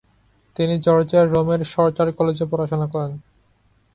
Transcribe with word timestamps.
তিনি 0.55 0.75
জর্জিয়ার 0.79 1.27
রোমের 1.33 1.61
শর্টার 1.73 2.07
কলেজে 2.17 2.45
পড়াশোনা 2.51 2.87
করেন। 2.93 3.11